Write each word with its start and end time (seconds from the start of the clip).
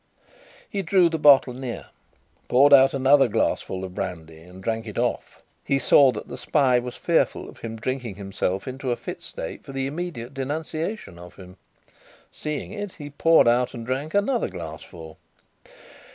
He 0.67 0.81
drew 0.81 1.09
the 1.09 1.19
bottle 1.19 1.53
near, 1.53 1.85
poured 2.47 2.73
out 2.73 2.95
another 2.95 3.27
glassful 3.27 3.83
of 3.83 3.93
brandy, 3.93 4.41
and 4.41 4.63
drank 4.63 4.87
it 4.87 4.97
off. 4.97 5.43
He 5.63 5.77
saw 5.77 6.11
that 6.13 6.27
the 6.27 6.39
spy 6.39 6.79
was 6.79 6.95
fearful 6.95 7.47
of 7.47 7.59
his 7.59 7.75
drinking 7.75 8.15
himself 8.15 8.67
into 8.67 8.91
a 8.91 8.95
fit 8.95 9.21
state 9.21 9.63
for 9.63 9.73
the 9.73 9.85
immediate 9.85 10.33
denunciation 10.33 11.19
of 11.19 11.35
him. 11.35 11.57
Seeing 12.31 12.73
it, 12.73 12.93
he 12.93 13.11
poured 13.11 13.47
out 13.47 13.75
and 13.75 13.85
drank 13.85 14.15
another 14.15 14.49
glassful. 14.49 15.19